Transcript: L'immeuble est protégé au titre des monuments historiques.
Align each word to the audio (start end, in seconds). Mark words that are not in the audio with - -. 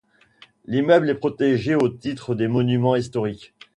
L'immeuble 0.65 1.11
est 1.11 1.19
protégé 1.19 1.75
au 1.75 1.87
titre 1.87 2.33
des 2.33 2.47
monuments 2.47 2.95
historiques. 2.95 3.53